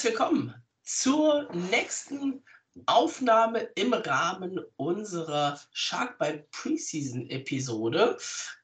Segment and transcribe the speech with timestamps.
[0.00, 2.42] Herzlich willkommen zur nächsten
[2.86, 8.16] Aufnahme im Rahmen unserer Shark by Preseason Episode.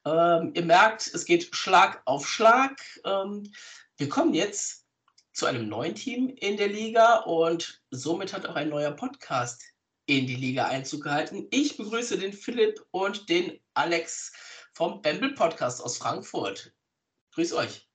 [0.07, 2.81] Ähm, ihr merkt, es geht Schlag auf Schlag.
[3.05, 3.53] Ähm,
[3.99, 4.87] wir kommen jetzt
[5.35, 9.63] zu einem neuen Team in der Liga und somit hat auch ein neuer Podcast
[10.07, 11.49] in die Liga Einzug gehalten.
[11.51, 14.33] Ich begrüße den Philipp und den Alex
[14.73, 16.73] vom Bamble Podcast aus Frankfurt.
[17.35, 17.87] Grüß euch.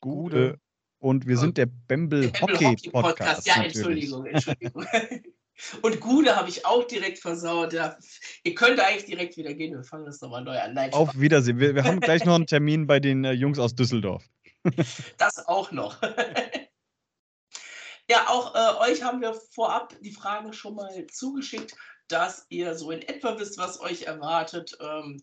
[0.00, 0.60] Gute.
[1.00, 3.46] Und wir sind der Bamble Hockey, Hockey Podcast.
[3.46, 4.86] Ja, Entschuldigung, Entschuldigung.
[5.82, 7.72] Und Gude habe ich auch direkt versaut.
[7.72, 7.96] Ja.
[8.44, 9.74] Ihr könnt eigentlich direkt wieder gehen.
[9.74, 10.74] Wir fangen das nochmal neu an.
[10.74, 11.58] Nein, Auf Wiedersehen.
[11.58, 14.24] Wir, wir haben gleich noch einen Termin bei den äh, Jungs aus Düsseldorf.
[15.18, 16.00] das auch noch.
[18.08, 21.74] ja, auch äh, euch haben wir vorab die Fragen schon mal zugeschickt,
[22.08, 24.76] dass ihr so in etwa wisst, was euch erwartet.
[24.80, 25.22] Ähm,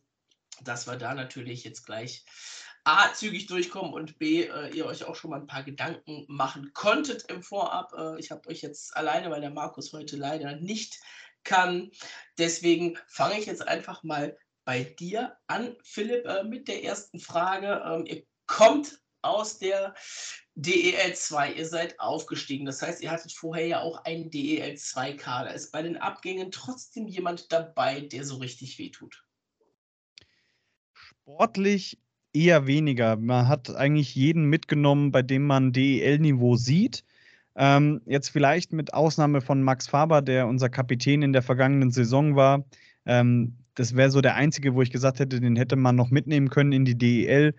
[0.63, 2.25] dass wir da natürlich jetzt gleich
[2.87, 6.71] A, zügig durchkommen und B, äh, ihr euch auch schon mal ein paar Gedanken machen
[6.73, 7.91] konntet im Vorab.
[7.91, 11.01] Äh, ich habe euch jetzt alleine, weil der Markus heute leider nicht
[11.43, 11.91] kann.
[12.37, 17.83] Deswegen fange ich jetzt einfach mal bei dir an, Philipp, äh, mit der ersten Frage.
[17.85, 19.93] Ähm, ihr kommt aus der
[20.55, 22.65] DEL 2, ihr seid aufgestiegen.
[22.65, 25.53] Das heißt, ihr hattet vorher ja auch einen DEL 2-Kader.
[25.53, 29.25] Ist bei den Abgängen trotzdem jemand dabei, der so richtig wehtut?
[30.93, 31.99] Sportlich
[32.33, 33.15] eher weniger.
[33.15, 37.03] Man hat eigentlich jeden mitgenommen, bei dem man DEL-Niveau sieht.
[37.55, 42.35] Ähm, jetzt vielleicht mit Ausnahme von Max Faber, der unser Kapitän in der vergangenen Saison
[42.35, 42.65] war.
[43.05, 46.49] Ähm, das wäre so der einzige, wo ich gesagt hätte, den hätte man noch mitnehmen
[46.49, 47.55] können in die DEL.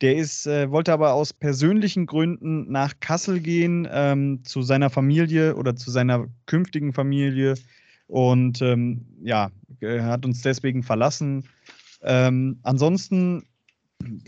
[0.00, 5.56] Der ist, äh, wollte aber aus persönlichen Gründen nach Kassel gehen, ähm, zu seiner Familie
[5.56, 7.54] oder zu seiner künftigen Familie.
[8.06, 11.44] Und ähm, ja, er hat uns deswegen verlassen.
[12.02, 13.44] Ähm, ansonsten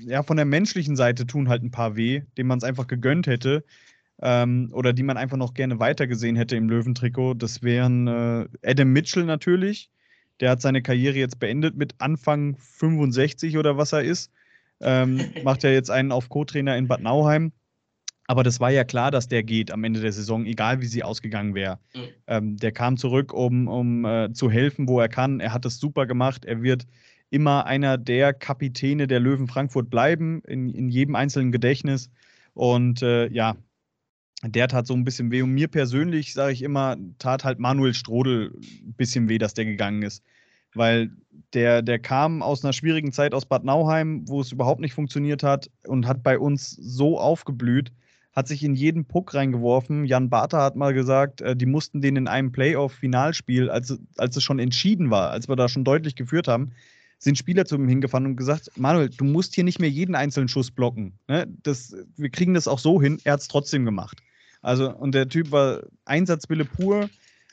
[0.01, 3.27] ja, von der menschlichen Seite tun halt ein paar weh, denen man es einfach gegönnt
[3.27, 3.65] hätte.
[4.23, 7.35] Ähm, oder die man einfach noch gerne weitergesehen hätte im Löwentrikot.
[7.35, 9.91] Das wären äh, Adam Mitchell natürlich.
[10.41, 14.31] Der hat seine Karriere jetzt beendet mit Anfang 65 oder was er ist.
[14.81, 17.53] Ähm, macht ja jetzt einen auf Co-Trainer in Bad Nauheim.
[18.27, 21.03] Aber das war ja klar, dass der geht am Ende der Saison, egal wie sie
[21.03, 21.81] ausgegangen wäre.
[21.95, 22.01] Mhm.
[22.27, 25.41] Ähm, der kam zurück, um, um äh, zu helfen, wo er kann.
[25.41, 26.45] Er hat es super gemacht.
[26.45, 26.87] Er wird
[27.31, 32.11] immer einer der Kapitäne der Löwen Frankfurt bleiben, in, in jedem einzelnen Gedächtnis.
[32.55, 33.57] Und äh, ja,
[34.43, 35.43] der tat so ein bisschen weh.
[35.43, 38.53] Und mir persönlich, sage ich immer, tat halt Manuel Strodel
[38.83, 40.25] ein bisschen weh, dass der gegangen ist.
[40.75, 41.11] Weil
[41.55, 45.43] der, der kam aus einer schwierigen Zeit aus Bad Nauheim, wo es überhaupt nicht funktioniert
[45.43, 47.93] hat und hat bei uns so aufgeblüht,
[48.33, 50.05] hat sich in jeden Puck reingeworfen.
[50.05, 54.43] Jan Bartha hat mal gesagt, äh, die mussten den in einem Playoff-Finalspiel, als, als es
[54.43, 56.73] schon entschieden war, als wir da schon deutlich geführt haben,
[57.21, 60.49] sind Spieler zu ihm hingefahren und gesagt, Manuel, du musst hier nicht mehr jeden einzelnen
[60.49, 61.19] Schuss blocken.
[61.29, 61.47] Ne?
[61.63, 63.21] Das, wir kriegen das auch so hin.
[63.25, 64.23] Er hat es trotzdem gemacht.
[64.63, 67.11] Also, und der Typ war Einsatzwille pur.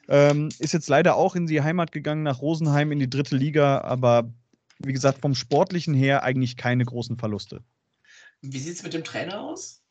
[0.08, 3.82] Ähm, ist jetzt leider auch in die Heimat gegangen, nach Rosenheim in die dritte Liga,
[3.82, 4.32] aber
[4.80, 7.62] wie gesagt, vom Sportlichen her eigentlich keine großen Verluste.
[8.42, 9.82] Wie sieht es mit dem Trainer aus?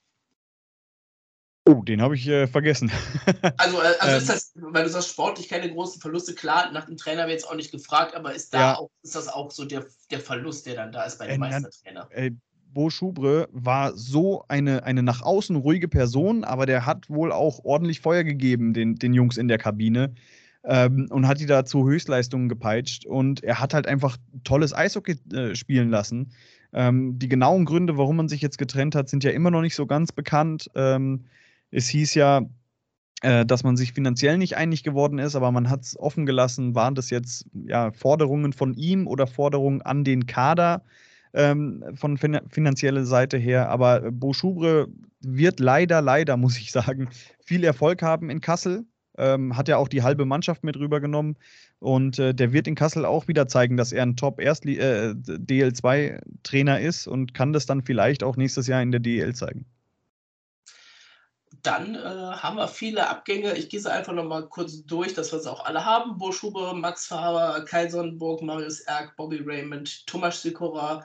[1.68, 2.92] Oh, den habe ich äh, vergessen.
[3.56, 6.86] also, äh, also ähm, ist das, weil du sagst, sportlich keine großen Verluste, klar, nach
[6.86, 8.76] dem Trainer wird jetzt auch nicht gefragt, aber ist da ja.
[8.76, 11.38] auch, ist das auch so der, der Verlust, der dann da ist bei dem äh,
[11.38, 12.08] Meistertrainer?
[12.10, 12.30] Äh,
[12.72, 17.64] Bo Schubre war so eine, eine nach außen ruhige Person, aber der hat wohl auch
[17.64, 20.14] ordentlich Feuer gegeben, den, den Jungs in der Kabine.
[20.62, 23.06] Ähm, und hat die da zu Höchstleistungen gepeitscht.
[23.06, 26.32] Und er hat halt einfach tolles Eishockey äh, spielen lassen.
[26.72, 29.76] Ähm, die genauen Gründe, warum man sich jetzt getrennt hat, sind ja immer noch nicht
[29.76, 30.68] so ganz bekannt.
[30.74, 31.24] Ähm,
[31.70, 32.42] es hieß ja,
[33.22, 36.74] äh, dass man sich finanziell nicht einig geworden ist, aber man hat es offen gelassen,
[36.74, 40.82] waren das jetzt ja, Forderungen von ihm oder Forderungen an den Kader
[41.32, 43.68] ähm, von fin finanzieller Seite her.
[43.68, 44.88] Aber Bo Schubre
[45.20, 47.08] wird leider, leider, muss ich sagen,
[47.44, 48.84] viel Erfolg haben in Kassel.
[49.18, 51.38] Ähm, hat ja auch die halbe Mannschaft mit rübergenommen.
[51.78, 57.06] Und äh, der wird in Kassel auch wieder zeigen, dass er ein Top-DL2-Trainer äh, ist
[57.06, 59.64] und kann das dann vielleicht auch nächstes Jahr in der DL zeigen.
[61.66, 63.56] Dann äh, haben wir viele Abgänge.
[63.56, 66.16] Ich gehe sie einfach noch mal kurz durch, dass wir sie auch alle haben.
[66.16, 71.04] Boschhuber, Max Faber, Kai Sonnenburg, Marius Erk, Bobby Raymond, Thomas Sikora,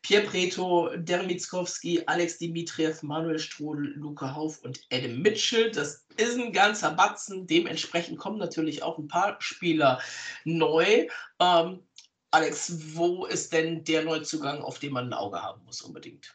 [0.00, 5.70] Pierre Preto, Dermitzkowski, Alex Dimitriev, Manuel Strudel, Luca Hauf und Adam Mitchell.
[5.72, 7.46] Das ist ein ganzer Batzen.
[7.46, 10.00] Dementsprechend kommen natürlich auch ein paar Spieler
[10.44, 11.06] neu.
[11.38, 11.82] Ähm,
[12.30, 16.34] Alex, wo ist denn der Neuzugang, auf den man ein Auge haben muss unbedingt?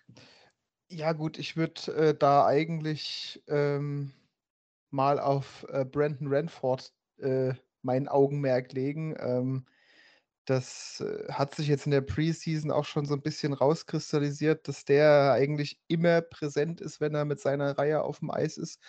[0.96, 4.12] Ja, gut, ich würde äh, da eigentlich ähm,
[4.92, 9.16] mal auf äh, Brandon Ranford äh, mein Augenmerk legen.
[9.20, 9.66] Ähm,
[10.46, 14.86] das äh, hat sich jetzt in der Preseason auch schon so ein bisschen rauskristallisiert, dass
[14.86, 18.80] der eigentlich immer präsent ist, wenn er mit seiner Reihe auf dem Eis ist.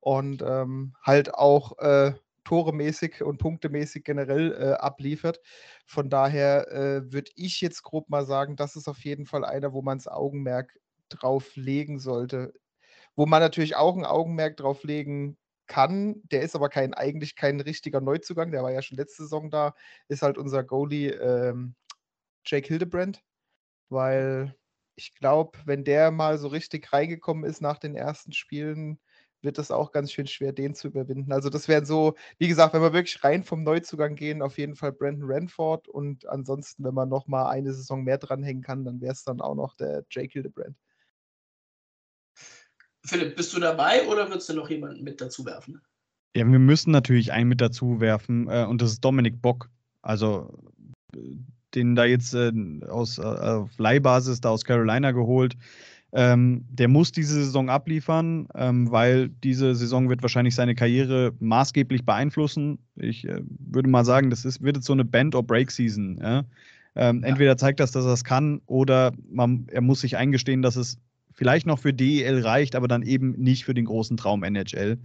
[0.00, 2.14] und ähm, halt auch äh,
[2.44, 5.40] toremäßig und punktemäßig generell äh, abliefert.
[5.86, 9.72] Von daher äh, würde ich jetzt grob mal sagen, das ist auf jeden Fall einer,
[9.72, 10.78] wo man das Augenmerk
[11.08, 12.52] drauf legen sollte.
[13.16, 17.60] Wo man natürlich auch ein Augenmerk drauf legen kann, der ist aber kein, eigentlich kein
[17.60, 19.74] richtiger Neuzugang, der war ja schon letzte Saison da,
[20.08, 21.74] ist halt unser Goalie ähm,
[22.46, 23.22] Jake Hildebrand,
[23.88, 24.54] weil
[24.96, 29.00] ich glaube, wenn der mal so richtig reingekommen ist nach den ersten Spielen,
[29.42, 31.32] wird es auch ganz schön schwer, den zu überwinden.
[31.32, 34.76] Also das wären so, wie gesagt, wenn wir wirklich rein vom Neuzugang gehen, auf jeden
[34.76, 39.00] Fall Brandon Ranford und ansonsten, wenn man noch mal eine Saison mehr dranhängen kann, dann
[39.00, 40.76] wäre es dann auch noch der Jake Hildebrand.
[43.04, 45.80] Philipp, bist du dabei oder würdest du noch jemanden mit dazu werfen?
[46.36, 49.68] Ja, wir müssen natürlich einen mit dazu werfen äh, und das ist Dominik Bock.
[50.02, 50.58] Also
[51.74, 52.52] den da jetzt äh,
[52.88, 55.56] aus äh, Leihbasis da aus Carolina geholt.
[56.16, 62.04] Ähm, der muss diese Saison abliefern, ähm, weil diese Saison wird wahrscheinlich seine Karriere maßgeblich
[62.04, 62.78] beeinflussen.
[62.94, 66.18] Ich äh, würde mal sagen, das ist, wird jetzt so eine Band-or-Break-Season.
[66.22, 66.44] Ja?
[66.94, 67.28] Ähm, ja.
[67.28, 70.98] Entweder zeigt das, dass er es kann, oder man, er muss sich eingestehen, dass es
[71.34, 74.98] vielleicht noch für DEL reicht, aber dann eben nicht für den großen Traum NHL.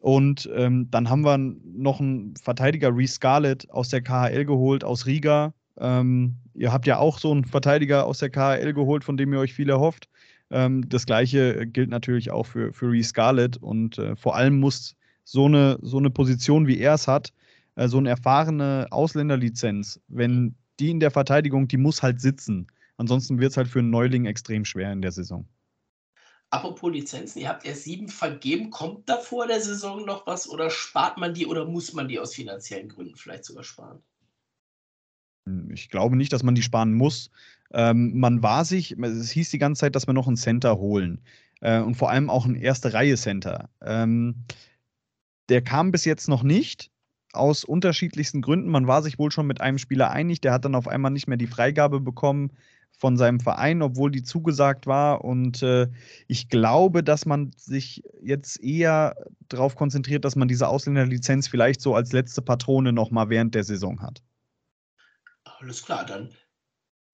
[0.00, 5.06] Und ähm, dann haben wir noch einen Verteidiger, Reese Scarlett, aus der KHL geholt, aus
[5.06, 5.54] Riga.
[5.76, 9.40] Ähm, ihr habt ja auch so einen Verteidiger aus der KHL geholt, von dem ihr
[9.40, 10.08] euch viel erhofft.
[10.50, 13.56] Ähm, das gleiche gilt natürlich auch für, für Reese Scarlett.
[13.56, 14.94] Und äh, vor allem muss
[15.24, 17.32] so eine, so eine Position, wie er es hat,
[17.74, 22.68] äh, so eine erfahrene Ausländerlizenz, wenn die in der Verteidigung, die muss halt sitzen.
[22.98, 25.48] Ansonsten wird es halt für einen Neuling extrem schwer in der Saison.
[26.50, 28.70] Apropos Lizenzen, ihr habt erst sieben vergeben.
[28.70, 32.18] Kommt da vor der Saison noch was oder spart man die oder muss man die
[32.18, 34.02] aus finanziellen Gründen vielleicht sogar sparen?
[35.46, 37.30] Hm, ich glaube nicht, dass man die sparen muss.
[37.72, 41.20] Ähm, man war sich, es hieß die ganze Zeit, dass wir noch einen Center holen.
[41.60, 43.68] Äh, und vor allem auch ein erste Reihe Center.
[43.80, 44.44] Ähm,
[45.50, 46.90] der kam bis jetzt noch nicht.
[47.34, 48.70] Aus unterschiedlichsten Gründen.
[48.70, 51.28] Man war sich wohl schon mit einem Spieler einig, der hat dann auf einmal nicht
[51.28, 52.52] mehr die Freigabe bekommen
[52.98, 55.24] von seinem Verein, obwohl die zugesagt war.
[55.24, 55.88] Und äh,
[56.26, 59.16] ich glaube, dass man sich jetzt eher
[59.48, 64.02] darauf konzentriert, dass man diese Ausländerlizenz vielleicht so als letzte Patrone nochmal während der Saison
[64.02, 64.20] hat.
[65.44, 66.30] Alles klar, dann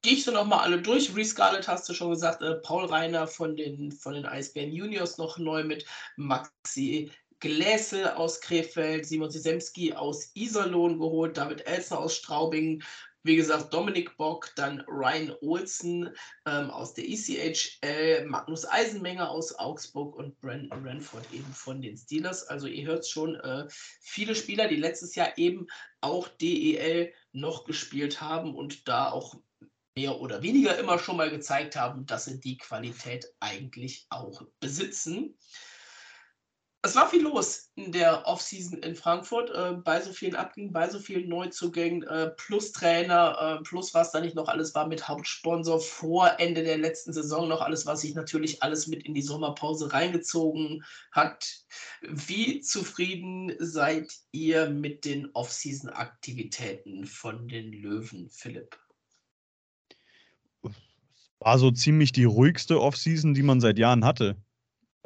[0.03, 1.15] gehe ich so nochmal alle durch.
[1.15, 5.19] Reese Scarlett hast du schon gesagt, äh, Paul Reiner von den, von den Eisbären Juniors
[5.19, 5.85] noch neu mit,
[6.17, 7.11] Maxi
[7.41, 12.83] Gläsel aus Krefeld, Simon Sisemski aus Iserlohn geholt, David Elsner aus Straubing,
[13.25, 16.11] wie gesagt, Dominik Bock, dann Ryan Olsen
[16.47, 22.47] ähm, aus der ECHL, Magnus Eisenmenger aus Augsburg und Brandon Ranford eben von den Steelers.
[22.47, 23.65] Also ihr hört schon, äh,
[24.01, 25.67] viele Spieler, die letztes Jahr eben
[26.03, 29.37] auch DEL noch gespielt haben und da auch
[29.97, 35.39] mehr oder weniger immer schon mal gezeigt haben, dass sie die Qualität eigentlich auch besitzen
[36.85, 40.89] es war viel los in der Offseason in Frankfurt, äh, bei so vielen Abgängen, bei
[40.91, 45.09] so vielen Neuzugängen, äh, plus Trainer, äh, plus was da nicht noch alles war mit
[45.09, 49.23] Hauptsponsor vor Ende der letzten Saison noch alles, was sich natürlich alles mit in die
[49.23, 51.65] Sommerpause reingezogen hat.
[52.03, 58.79] Wie zufrieden seid ihr mit den Offseason-Aktivitäten von den Löwen, Philipp?
[61.39, 64.37] War so ziemlich die ruhigste Offseason, die man seit Jahren hatte.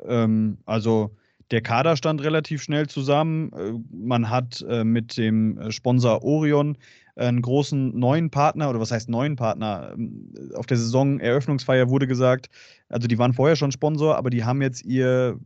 [0.03, 1.17] Ähm, also
[1.51, 3.53] der Kader stand relativ schnell zusammen.
[3.53, 6.77] Äh, man hat äh, mit dem äh, Sponsor Orion
[7.17, 9.93] einen großen neuen Partner, oder was heißt neuen Partner?
[9.95, 12.49] Ähm, auf der Saisoneröffnungsfeier wurde gesagt,
[12.89, 15.37] also die waren vorher schon Sponsor, aber die haben jetzt ihr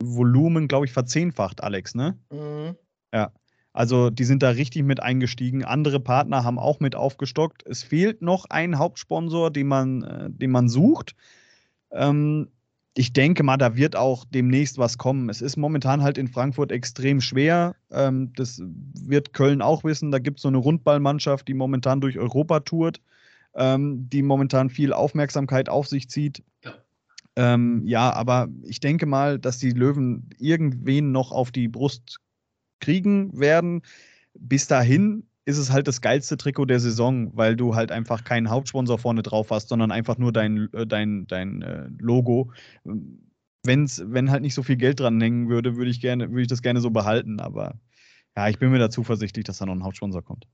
[0.00, 2.16] Volumen, glaube ich, verzehnfacht, Alex, ne?
[2.30, 2.76] Mhm.
[3.12, 3.32] Ja.
[3.72, 5.64] Also die sind da richtig mit eingestiegen.
[5.64, 7.66] Andere Partner haben auch mit aufgestockt.
[7.66, 11.16] Es fehlt noch ein Hauptsponsor, den man, den man sucht.
[11.90, 12.50] Ähm,
[12.96, 15.28] ich denke mal, da wird auch demnächst was kommen.
[15.28, 17.74] Es ist momentan halt in Frankfurt extrem schwer.
[17.90, 20.12] Ähm, das wird Köln auch wissen.
[20.12, 23.00] Da gibt es so eine Rundballmannschaft, die momentan durch Europa tourt,
[23.56, 26.44] ähm, die momentan viel Aufmerksamkeit auf sich zieht.
[26.64, 26.74] Ja.
[27.34, 32.20] Ähm, ja, aber ich denke mal, dass die Löwen irgendwen noch auf die Brust
[32.78, 33.82] kriegen werden.
[34.34, 38.48] Bis dahin ist es halt das geilste Trikot der Saison, weil du halt einfach keinen
[38.48, 42.52] Hauptsponsor vorne drauf hast, sondern einfach nur dein, äh, dein, dein äh, Logo.
[43.62, 46.62] Wenn's, wenn halt nicht so viel Geld dran hängen würde, würde ich, gerne, ich das
[46.62, 47.40] gerne so behalten.
[47.40, 47.78] Aber
[48.36, 50.46] ja, ich bin mir da zuversichtlich, dass da noch ein Hauptsponsor kommt.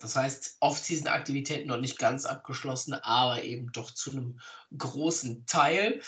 [0.00, 4.40] Das heißt, Off-Season-Aktivitäten noch nicht ganz abgeschlossen, aber eben doch zu einem
[4.76, 6.00] großen Teil.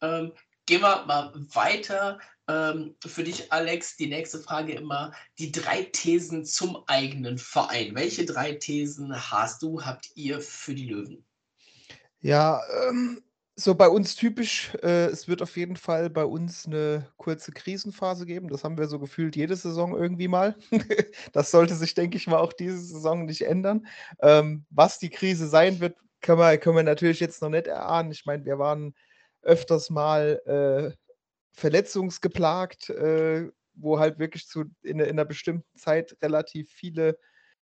[0.00, 0.32] Ähm,
[0.66, 2.18] gehen wir mal weiter
[2.48, 7.94] ähm, für dich, Alex, die nächste Frage immer: die drei Thesen zum eigenen Verein.
[7.94, 11.24] Welche drei Thesen hast du, habt ihr für die Löwen?
[12.20, 13.22] Ja, ähm,
[13.56, 18.26] so bei uns typisch, äh, es wird auf jeden Fall bei uns eine kurze Krisenphase
[18.26, 18.48] geben.
[18.48, 20.56] Das haben wir so gefühlt jede Saison irgendwie mal.
[21.32, 23.86] Das sollte sich, denke ich mal, auch diese Saison nicht ändern.
[24.20, 28.10] Ähm, was die Krise sein wird, können wir, können wir natürlich jetzt noch nicht erahnen.
[28.12, 28.94] Ich meine, wir waren
[29.42, 30.96] öfters mal äh,
[31.52, 37.18] verletzungsgeplagt, äh, wo halt wirklich zu, in, in einer bestimmten Zeit relativ viele,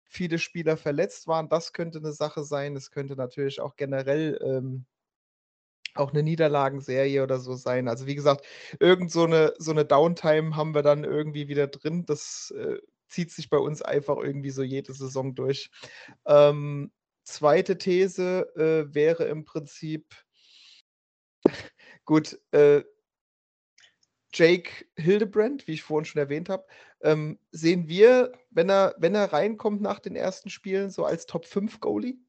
[0.03, 1.49] viele Spieler verletzt waren.
[1.49, 2.75] Das könnte eine Sache sein.
[2.75, 4.85] Es könnte natürlich auch generell ähm,
[5.95, 7.87] auch eine Niederlagenserie oder so sein.
[7.87, 8.45] Also wie gesagt,
[8.79, 12.05] irgend so eine, so eine Downtime haben wir dann irgendwie wieder drin.
[12.05, 12.77] Das äh,
[13.07, 15.69] zieht sich bei uns einfach irgendwie so jede Saison durch.
[16.25, 16.91] Ähm,
[17.23, 20.13] zweite These äh, wäre im Prinzip,
[22.05, 22.83] gut, äh,
[24.37, 26.65] Jake Hildebrand, wie ich vorhin schon erwähnt habe,
[27.01, 31.45] ähm, sehen wir, wenn er, wenn er reinkommt nach den ersten Spielen, so als Top
[31.45, 32.19] 5 Goalie?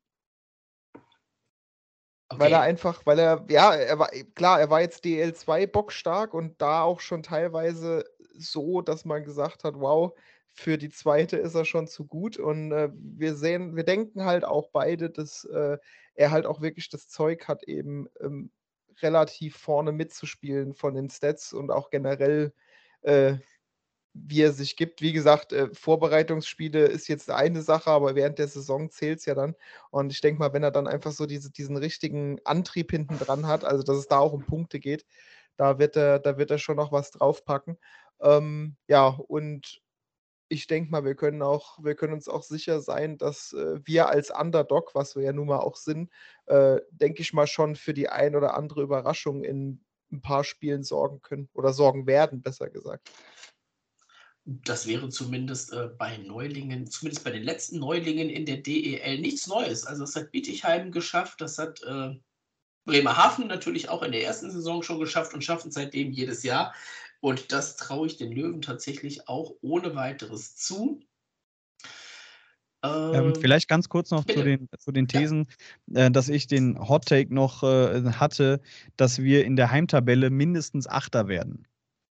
[2.31, 2.41] Okay.
[2.41, 6.61] Weil er einfach, weil er, ja, er war, klar, er war jetzt DL2 bockstark und
[6.61, 11.65] da auch schon teilweise so, dass man gesagt hat, wow, für die zweite ist er
[11.65, 12.37] schon zu gut.
[12.37, 15.79] Und äh, wir sehen, wir denken halt auch beide, dass äh,
[16.15, 18.51] er halt auch wirklich das Zeug hat, eben ähm,
[19.03, 22.53] relativ vorne mitzuspielen von den Stats und auch generell
[23.03, 23.37] äh,
[24.27, 25.03] wie er sich gibt.
[25.03, 29.35] Wie gesagt, äh, Vorbereitungsspiele ist jetzt eine Sache, aber während der Saison zählt es ja
[29.35, 29.55] dann.
[29.91, 33.47] Und ich denke mal, wenn er dann einfach so diese, diesen richtigen Antrieb hinten dran
[33.47, 35.07] hat, also dass es da auch um Punkte geht,
[35.57, 37.79] da wird er, da wird er schon noch was draufpacken.
[38.21, 39.81] Ähm, ja, und
[40.49, 44.09] ich denke mal, wir können auch, wir können uns auch sicher sein, dass äh, wir
[44.09, 46.11] als Underdog, was wir ja nun mal auch sind,
[46.47, 50.85] äh, denke ich mal schon für die ein oder andere Überraschung in ein paar Spielen
[50.85, 53.11] sorgen können oder sorgen werden, besser gesagt.
[54.45, 59.47] Das wäre zumindest äh, bei Neulingen, zumindest bei den letzten Neulingen in der DEL nichts
[59.47, 59.85] Neues.
[59.85, 62.15] Also das hat Bietigheim geschafft, das hat äh,
[62.87, 66.75] Bremerhaven natürlich auch in der ersten Saison schon geschafft und schaffen seitdem jedes Jahr.
[67.21, 71.01] Und das traue ich den Löwen tatsächlich auch ohne weiteres zu.
[72.85, 75.49] Ähm, ähm vielleicht ganz kurz noch zu den, zu den Thesen,
[75.87, 76.07] ja.
[76.07, 78.61] äh, dass ich den Hot Take noch äh, hatte,
[78.97, 81.67] dass wir in der Heimtabelle mindestens Achter werden.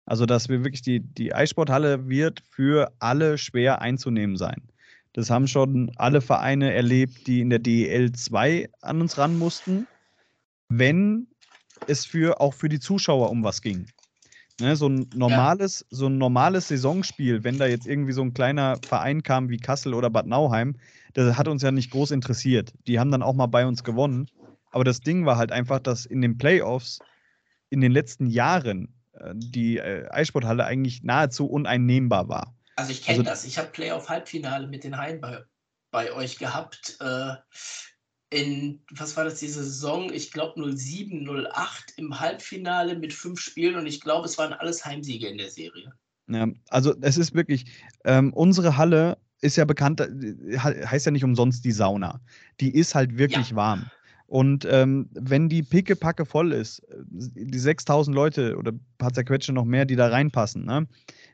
[0.06, 4.62] Also, dass wir wirklich die, die Eissporthalle wird für alle schwer einzunehmen sein.
[5.14, 9.88] Das haben schon alle Vereine erlebt, die in der DEL 2 an uns ran mussten,
[10.70, 11.28] wenn
[11.88, 13.88] es für, auch für die Zuschauer um was ging.
[14.60, 15.98] Ne, so ein normales, ja.
[15.98, 19.94] so ein normales Saisonspiel, wenn da jetzt irgendwie so ein kleiner Verein kam wie Kassel
[19.94, 20.76] oder Bad Nauheim,
[21.14, 22.74] das hat uns ja nicht groß interessiert.
[22.88, 24.28] Die haben dann auch mal bei uns gewonnen.
[24.72, 27.00] Aber das Ding war halt einfach, dass in den Playoffs
[27.70, 32.56] in den letzten Jahren äh, die äh, Eissporthalle eigentlich nahezu uneinnehmbar war.
[32.76, 33.46] Also ich kenne also, das.
[33.46, 35.44] Ich habe Playoff-Halbfinale mit den Haien bei,
[35.92, 36.98] bei euch gehabt.
[37.00, 37.34] Äh,
[38.30, 40.12] in, was war das, diese Saison?
[40.12, 44.86] Ich glaube 07, 08 im Halbfinale mit fünf Spielen und ich glaube, es waren alles
[44.86, 45.94] Heimsiege in der Serie.
[46.28, 47.66] Ja, also es ist wirklich,
[48.04, 52.20] ähm, unsere Halle ist ja bekannt, äh, heißt ja nicht umsonst die Sauna.
[52.60, 53.56] Die ist halt wirklich ja.
[53.56, 53.90] warm.
[54.26, 59.54] Und ähm, wenn die Pickepacke voll ist, äh, die 6000 Leute oder ein paar zerquetsche
[59.54, 60.86] noch mehr, die da reinpassen, ne,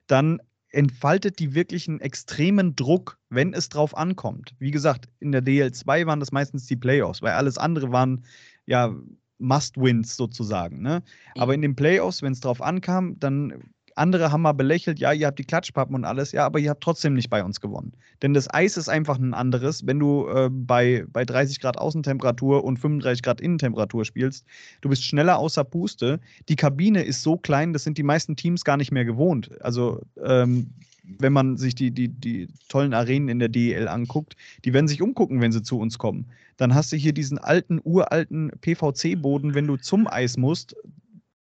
[0.06, 0.40] dann
[0.74, 4.56] entfaltet die wirklich einen extremen Druck, wenn es drauf ankommt.
[4.60, 8.26] Wie gesagt, in der DL2 waren das meistens die Playoffs, weil alles andere waren
[8.66, 8.94] ja
[9.38, 10.82] Must-Wins sozusagen.
[10.82, 11.04] Ne?
[11.36, 11.56] Aber mhm.
[11.56, 15.40] in den Playoffs, wenn es drauf ankam, dann andere haben mal belächelt, ja, ihr habt
[15.40, 17.94] die Klatschpappen und alles, ja, aber ihr habt trotzdem nicht bei uns gewonnen.
[18.22, 22.64] Denn das Eis ist einfach ein anderes, wenn du äh, bei, bei 30 Grad Außentemperatur
[22.64, 24.46] und 35 Grad Innentemperatur spielst.
[24.82, 26.20] Du bist schneller außer Puste.
[26.50, 29.50] Die Kabine ist so klein, das sind die meisten Teams gar nicht mehr gewohnt.
[29.62, 30.70] Also, ähm,
[31.04, 35.02] wenn man sich die, die, die tollen Arenen in der DEL anguckt, die werden sich
[35.02, 36.28] umgucken, wenn sie zu uns kommen.
[36.58, 40.76] Dann hast du hier diesen alten, uralten PVC-Boden, wenn du zum Eis musst.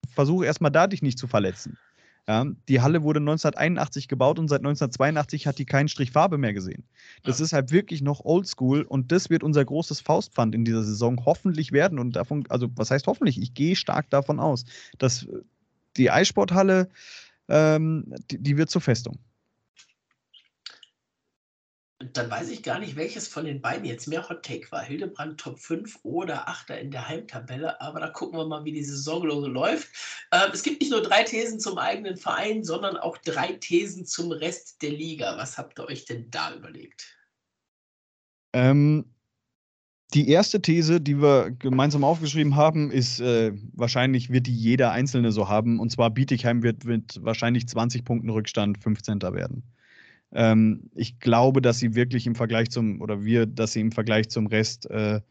[0.09, 1.77] Versuche erstmal da dich nicht zu verletzen.
[2.27, 6.53] Ja, die Halle wurde 1981 gebaut und seit 1982 hat die keinen Strich Farbe mehr
[6.53, 6.85] gesehen.
[7.23, 7.45] Das ja.
[7.45, 11.73] ist halt wirklich noch oldschool und das wird unser großes Faustpfand in dieser Saison hoffentlich
[11.73, 11.99] werden.
[11.99, 13.41] Und davon, also was heißt hoffentlich?
[13.41, 14.63] Ich gehe stark davon aus,
[14.99, 15.27] dass
[15.97, 16.87] die Eissporthalle,
[17.49, 19.19] ähm, die, die wird zur Festung
[22.11, 24.81] dann weiß ich gar nicht, welches von den beiden jetzt mehr Hot Take war.
[24.81, 27.79] Hildebrand Top 5 oder 8 in der Heimtabelle.
[27.79, 29.89] Aber da gucken wir mal, wie die Saison läuft.
[30.31, 34.31] Ähm, es gibt nicht nur drei Thesen zum eigenen Verein, sondern auch drei Thesen zum
[34.31, 35.37] Rest der Liga.
[35.37, 37.17] Was habt ihr euch denn da überlegt?
[38.53, 39.05] Ähm,
[40.13, 45.31] die erste These, die wir gemeinsam aufgeschrieben haben, ist, äh, wahrscheinlich wird die jeder Einzelne
[45.31, 45.79] so haben.
[45.79, 49.21] Und zwar Bietigheim wird mit wahrscheinlich 20 Punkten Rückstand 15.
[49.21, 49.63] werden.
[50.33, 54.29] Ähm, ich glaube, dass sie wirklich im Vergleich zum, oder wir, dass sie im Vergleich
[54.29, 55.21] zum Rest äh,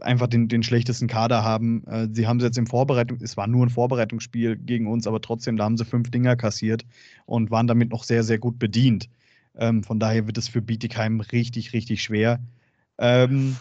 [0.00, 1.84] einfach den, den schlechtesten Kader haben.
[1.86, 5.20] Äh, sie haben es jetzt im Vorbereitung, es war nur ein Vorbereitungsspiel gegen uns, aber
[5.20, 6.84] trotzdem, da haben sie fünf Dinger kassiert
[7.26, 9.08] und waren damit noch sehr, sehr gut bedient.
[9.56, 12.40] Ähm, von daher wird es für Bietigheim richtig, richtig schwer.
[12.98, 13.56] Ähm,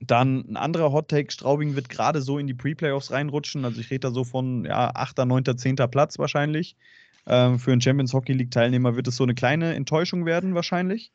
[0.00, 3.64] dann ein anderer Hot Take, Straubing wird gerade so in die Pre-Playoffs reinrutschen.
[3.64, 5.76] Also ich rede da so von ja, 8., 9., 10.
[5.76, 6.76] Platz wahrscheinlich.
[7.26, 11.12] Ähm, für einen Champions Hockey League Teilnehmer wird es so eine kleine Enttäuschung werden wahrscheinlich.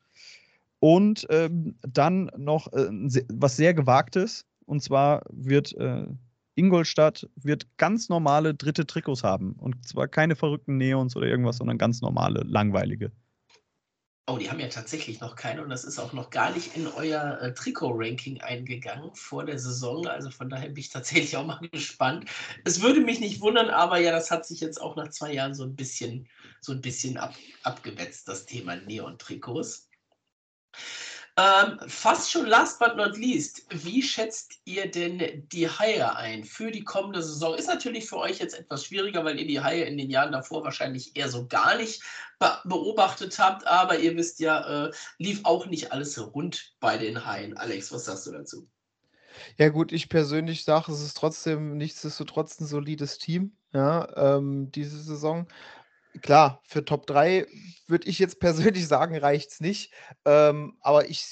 [0.79, 2.89] Und ähm, dann noch äh,
[3.29, 4.45] was sehr gewagtes.
[4.65, 6.05] Und zwar wird äh,
[6.55, 9.53] Ingolstadt wird ganz normale dritte Trikots haben.
[9.53, 13.11] Und zwar keine verrückten Neons oder irgendwas, sondern ganz normale, langweilige.
[14.27, 16.87] Oh, die haben ja tatsächlich noch keine und das ist auch noch gar nicht in
[16.87, 20.07] euer äh, Trikot-Ranking eingegangen vor der Saison.
[20.07, 22.27] Also von daher bin ich tatsächlich auch mal gespannt.
[22.63, 25.53] Es würde mich nicht wundern, aber ja, das hat sich jetzt auch nach zwei Jahren
[25.53, 26.27] so ein bisschen,
[26.59, 29.89] so ein bisschen ab, abgewetzt, das Thema Neon-Trikots.
[31.37, 36.71] Ähm, fast schon last but not least, wie schätzt ihr denn die Haie ein für
[36.71, 37.55] die kommende Saison?
[37.55, 40.63] Ist natürlich für euch jetzt etwas schwieriger, weil ihr die Haie in den Jahren davor
[40.63, 42.01] wahrscheinlich eher so gar nicht
[42.39, 47.25] be beobachtet habt, aber ihr wisst ja, äh, lief auch nicht alles rund bei den
[47.25, 47.57] Haien.
[47.57, 48.69] Alex, was sagst du dazu?
[49.57, 55.01] Ja, gut, ich persönlich sage, es ist trotzdem nichtsdestotrotz ein solides Team, ja, ähm, diese
[55.01, 55.47] Saison.
[56.21, 57.45] Klar, für Top 3
[57.87, 59.93] würde ich jetzt persönlich sagen, reicht es nicht.
[60.25, 61.25] Ähm, aber ich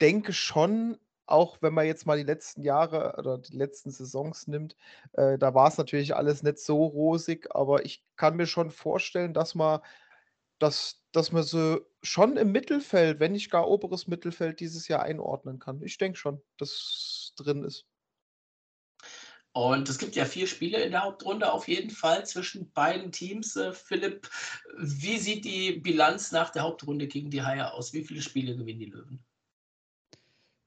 [0.00, 4.76] denke schon, auch wenn man jetzt mal die letzten Jahre oder die letzten Saisons nimmt,
[5.12, 9.32] äh, da war es natürlich alles nicht so rosig, aber ich kann mir schon vorstellen,
[9.32, 9.80] dass man,
[10.58, 15.58] dass, dass man so schon im Mittelfeld, wenn nicht gar oberes Mittelfeld, dieses Jahr einordnen
[15.60, 15.82] kann.
[15.82, 17.86] Ich denke schon, dass drin ist.
[19.54, 23.54] Und es gibt ja vier Spiele in der Hauptrunde auf jeden Fall zwischen beiden Teams.
[23.56, 24.28] Äh, Philipp,
[24.78, 27.92] wie sieht die Bilanz nach der Hauptrunde gegen die Haie aus?
[27.92, 29.22] Wie viele Spiele gewinnen die Löwen?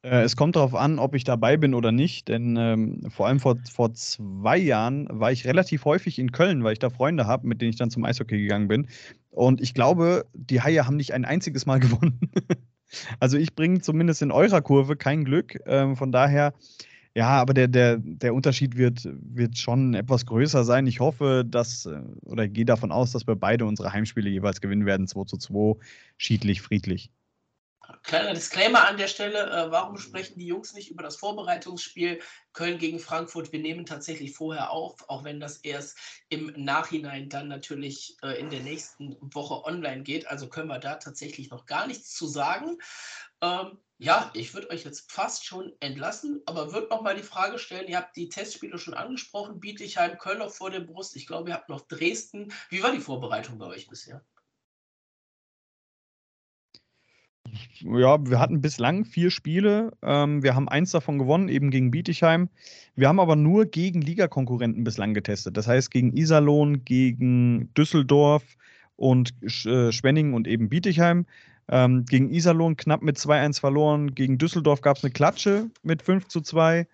[0.04, 3.40] Äh, es kommt darauf an, ob ich dabei bin oder nicht, denn ähm, vor allem
[3.40, 7.48] vor, vor zwei Jahren war ich relativ häufig in Köln, weil ich da Freunde habe,
[7.48, 8.88] mit denen ich dann zum Eishockey gegangen bin.
[9.32, 12.20] Und ich glaube, die Haie haben nicht ein einziges Mal gewonnen.
[13.20, 15.58] also ich bringe zumindest in eurer Kurve kein Glück.
[15.66, 16.54] Ähm, von daher
[17.16, 20.86] ja, aber der, der, der Unterschied wird, wird schon etwas größer sein.
[20.86, 24.86] Ich hoffe, dass, äh, oder gehe davon aus, dass wir beide unsere Heimspiele jeweils gewinnen
[24.86, 25.80] werden, 2 zu 2,
[26.18, 27.12] schiedlich, friedlich.
[28.06, 32.22] Kleiner Disclaimer an der Stelle, äh, warum sprechen die Jungs nicht über das Vorbereitungsspiel
[32.54, 33.52] Köln gegen Frankfurt?
[33.52, 35.98] Wir nehmen tatsächlich vorher auf, auch wenn das erst
[36.30, 40.28] im Nachhinein dann natürlich äh, in der nächsten Woche online geht.
[40.28, 42.78] Also können wir da tatsächlich noch gar nichts zu sagen.
[43.42, 47.58] Ähm, ja, ich würde euch jetzt fast schon entlassen, aber würde noch mal die Frage
[47.58, 51.50] stellen, ihr habt die Testspiele schon angesprochen, Bietigheim, Köln noch vor der Brust, ich glaube,
[51.50, 52.54] ihr habt noch Dresden.
[52.70, 54.24] Wie war die Vorbereitung bei euch bisher?
[57.82, 59.92] Ja, wir hatten bislang vier Spiele.
[60.02, 62.50] Ähm, wir haben eins davon gewonnen, eben gegen Bietigheim.
[62.96, 65.58] Wir haben aber nur gegen Ligakonkurrenten bislang getestet.
[65.58, 68.44] Das heißt gegen Iserlohn, gegen Düsseldorf
[68.96, 71.26] und äh, Schwenningen und eben Bietigheim.
[71.68, 74.16] Ähm, gegen Iserlohn knapp mit 2-1 verloren.
[74.16, 76.88] Gegen Düsseldorf gab es eine Klatsche mit 5 zu 2.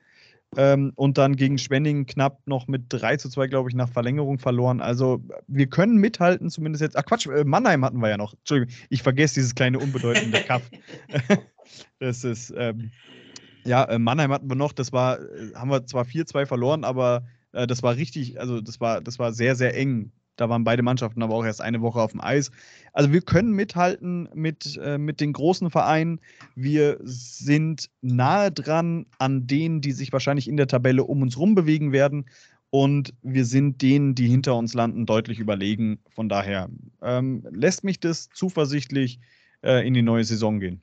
[0.58, 4.38] Ähm, und dann gegen Schwenningen knapp noch mit 3 zu 2, glaube ich, nach Verlängerung
[4.38, 4.82] verloren.
[4.82, 6.98] Also wir können mithalten, zumindest jetzt.
[6.98, 8.34] Ach Quatsch, äh, Mannheim hatten wir ja noch.
[8.34, 10.62] Entschuldigung, ich vergesse dieses kleine unbedeutende Cup.
[12.00, 12.92] das ist, ähm,
[13.64, 14.74] ja, äh, Mannheim hatten wir noch.
[14.74, 19.02] Das war, äh, haben wir zwar 4-2 verloren, aber das war richtig, also das war,
[19.02, 22.12] das war sehr, sehr eng da waren beide Mannschaften aber auch erst eine Woche auf
[22.12, 22.52] dem Eis.
[22.94, 26.20] Also wir können mithalten mit, äh, mit den großen Vereinen.
[26.56, 31.56] Wir sind nahe dran an denen, die sich wahrscheinlich in der Tabelle um uns rum
[31.56, 32.26] bewegen werden.
[32.70, 36.00] Und wir sind denen, die hinter uns landen, deutlich überlegen.
[36.10, 36.70] Von daher
[37.02, 39.20] ähm, lässt mich das zuversichtlich
[39.62, 40.82] äh, in die neue Saison gehen.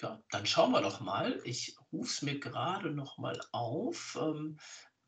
[0.00, 1.38] Ja, dann schauen wir doch mal.
[1.44, 4.18] Ich rufe es mir gerade noch mal auf.
[4.20, 4.56] Ähm,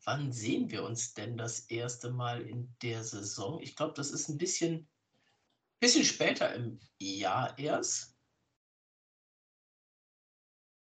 [0.05, 3.61] wann sehen wir uns denn das erste Mal in der Saison?
[3.61, 4.87] Ich glaube, das ist ein bisschen,
[5.79, 8.15] bisschen später im Jahr erst.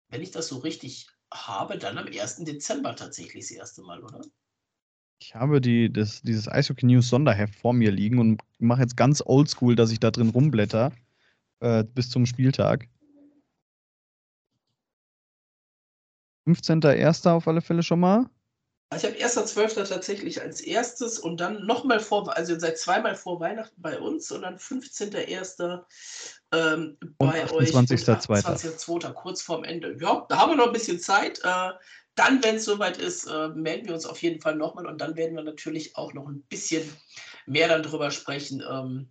[0.08, 2.44] Wenn ich das so richtig habe, dann am 1.
[2.44, 4.22] Dezember tatsächlich das erste Mal, oder?
[5.18, 9.22] Ich habe die, das, dieses Eishockey News Sonderheft vor mir liegen und mache jetzt ganz
[9.24, 10.92] oldschool, dass ich da drin rumblätter
[11.60, 12.88] äh, bis zum Spieltag.
[16.46, 17.28] 15.01.
[17.30, 18.30] auf alle Fälle schon mal.
[18.88, 19.88] Also ich habe 1.12.
[19.88, 24.42] tatsächlich als erstes und dann nochmal vor, also seit zweimal vor Weihnachten bei uns und
[24.42, 25.82] dann 15.01.
[26.52, 28.08] Ähm, bei 28.
[28.08, 28.44] euch.
[28.44, 29.12] 28.02.
[29.12, 29.96] kurz vorm Ende.
[30.00, 31.40] Ja, da haben wir noch ein bisschen Zeit.
[31.42, 31.70] Äh,
[32.14, 35.16] dann, wenn es soweit ist, äh, melden wir uns auf jeden Fall nochmal und dann
[35.16, 36.88] werden wir natürlich auch noch ein bisschen
[37.44, 38.62] mehr dann drüber sprechen.
[38.68, 39.08] Ähm,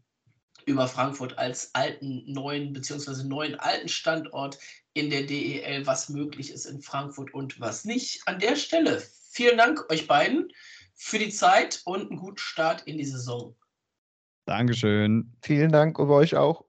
[0.66, 4.58] über Frankfurt als alten, neuen beziehungsweise neuen alten Standort
[4.94, 8.22] in der DEL, was möglich ist in Frankfurt und was nicht.
[8.26, 9.04] An der Stelle
[9.36, 10.52] vielen Dank euch beiden
[10.96, 13.56] für die Zeit und einen guten Start in die Saison.
[14.46, 15.34] Dankeschön.
[15.42, 16.65] Vielen Dank und euch auch.